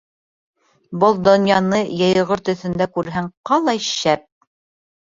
Был 1.03 1.19
донъяны 1.27 1.83
йәйғор 1.99 2.45
төҫөндә 2.51 2.91
күрһәң 2.99 3.33
ҡалай 3.53 3.87
шәп?!. 3.93 4.27